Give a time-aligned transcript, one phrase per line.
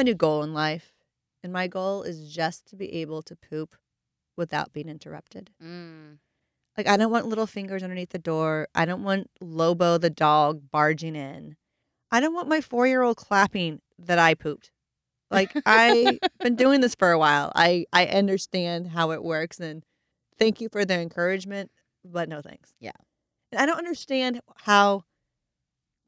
[0.00, 0.92] have a new goal in life,
[1.42, 3.76] and my goal is just to be able to poop
[4.36, 5.50] without being interrupted.
[5.62, 6.18] Mm.
[6.76, 8.68] Like I don't want little fingers underneath the door.
[8.74, 11.56] I don't want Lobo the dog barging in.
[12.10, 14.70] I don't want my four year old clapping that I pooped.
[15.30, 17.52] Like I've been doing this for a while.
[17.54, 19.84] I I understand how it works and
[20.38, 21.70] thank you for the encouragement,
[22.02, 22.72] but no thanks.
[22.80, 22.92] Yeah.
[23.52, 25.04] And I don't understand how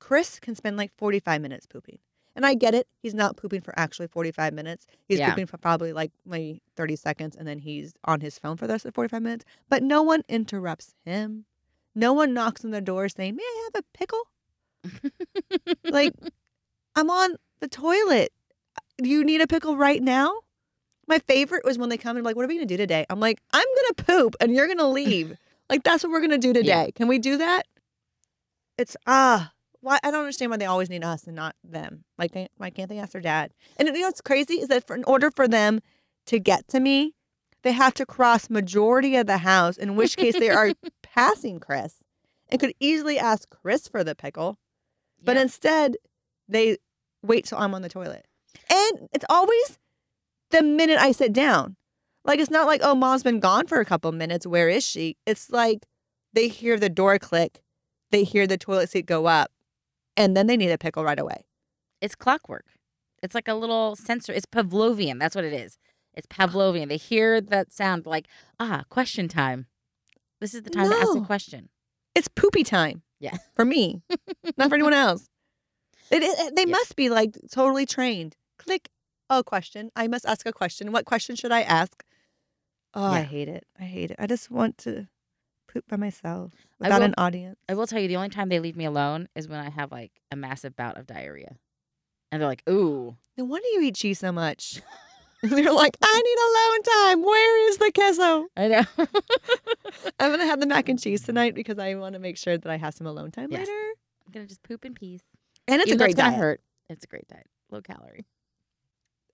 [0.00, 1.98] Chris can spend like 45 minutes pooping.
[2.34, 2.88] And I get it.
[3.02, 4.86] He's not pooping for actually 45 minutes.
[5.06, 5.28] He's Yeah.
[5.30, 8.72] pooping for probably like maybe 30 seconds and then he's on his phone for the
[8.74, 9.44] rest of 45 minutes.
[9.68, 11.44] But no one interrupts him.
[11.94, 14.22] No one knocks on the door saying, May I have a pickle?
[15.84, 16.14] Like,
[16.96, 18.32] I'm on the toilet.
[18.98, 20.40] Do you need a pickle right now?
[21.08, 23.04] My favorite was when they come and like, what are we gonna do today?
[23.10, 25.36] I'm like, I'm gonna poop and you're gonna leave.
[25.68, 26.68] like that's what we're gonna do today.
[26.68, 26.90] Yeah.
[26.94, 27.66] Can we do that?
[28.78, 29.51] It's ah,
[29.82, 32.04] why I don't understand why they always need us and not them.
[32.16, 33.52] Like, they- why can't they ask their dad?
[33.76, 35.80] And you know what's crazy is that for in order for them
[36.26, 37.14] to get to me,
[37.62, 39.76] they have to cross majority of the house.
[39.76, 41.96] In which case, they are passing Chris
[42.48, 44.58] and could easily ask Chris for the pickle.
[45.22, 45.42] But Yeah.
[45.42, 45.96] instead,
[46.48, 46.78] they
[47.22, 48.26] wait till I'm on the toilet.
[48.68, 49.78] And it's always
[50.50, 51.76] the minute I sit down.
[52.24, 54.46] Like, it's not like, oh, mom's been gone for a couple minutes.
[54.46, 55.16] Where is she?
[55.26, 55.86] It's like
[56.32, 57.62] they hear the door click,
[58.10, 59.50] they hear the toilet seat go up,
[60.16, 61.44] and then they need a pickle right away.
[62.00, 62.66] It's clockwork.
[63.22, 64.32] It's like a little sensor.
[64.32, 65.18] It's Pavlovian.
[65.20, 65.78] That's what it is.
[66.14, 66.88] It's Pavlovian.
[66.88, 68.26] They hear that sound like,
[68.58, 69.66] ah, question time.
[70.40, 71.68] This is the time to ask a question.
[72.14, 73.02] It's poopy time.
[73.20, 73.36] Yeah.
[73.54, 74.02] For me,
[74.58, 75.28] not for anyone else.
[76.10, 76.72] It, it- they Yeah.
[76.72, 78.34] must be like totally trained.
[78.58, 78.88] Click
[79.30, 79.90] a question.
[79.94, 80.90] I must ask a question.
[80.90, 82.02] What question should I ask?
[82.94, 83.64] Oh, I hate it.
[83.78, 84.16] I hate it.
[84.18, 85.06] I just want to
[85.72, 87.58] poop by myself without will- an audience.
[87.68, 89.90] I will tell you, the only time they leave me alone is when I have
[89.92, 91.56] like a massive bout of diarrhea.
[92.30, 93.16] And they're like, ooh.
[93.36, 94.80] No wonder you eat cheese so much.
[95.42, 96.82] they're like, I need alone
[97.18, 97.22] time.
[97.26, 98.46] Where is the queso?
[98.56, 98.82] I know.
[100.20, 102.70] I'm gonna have the mac and cheese tonight because I want to make sure that
[102.70, 103.60] I have some alone time Yes.
[103.66, 103.80] later.
[104.26, 105.20] I'm going to just poop in peace.
[105.68, 106.38] And it's Even a great gonna diet.
[106.40, 106.60] hurt.
[106.88, 107.46] It's a great diet.
[107.70, 108.24] Low calorie.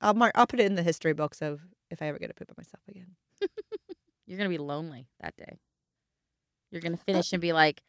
[0.00, 0.32] I'll mark.
[0.34, 1.60] I'll put it in the history books of
[1.90, 3.16] if I ever get to poop by myself again.
[4.26, 5.58] You're going to be lonely that day.
[6.70, 7.82] You're going to finish and be like,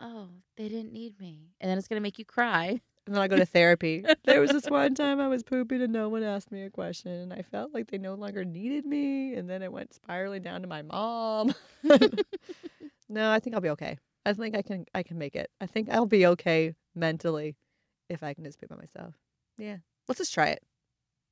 [0.00, 1.50] oh, they didn't need me.
[1.60, 2.80] And then it's going to make you cry.
[3.06, 4.04] And then I go to therapy.
[4.24, 7.10] there was this one time I was pooping and no one asked me a question,
[7.10, 9.34] and I felt like they no longer needed me.
[9.34, 11.54] And then it went spiraling down to my mom.
[13.08, 13.98] no, I think I'll be okay.
[14.24, 14.84] I think I can.
[14.94, 15.50] I can make it.
[15.60, 17.56] I think I'll be okay mentally
[18.08, 19.14] if I can just poop by myself.
[19.56, 20.62] Yeah, let's just try it.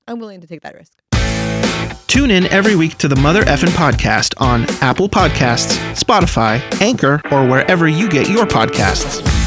[0.06, 1.03] I'm willing to take that risk.
[2.06, 7.46] Tune in every week to the Mother Effin Podcast on Apple Podcasts, Spotify, Anchor, or
[7.46, 9.38] wherever you get your podcasts.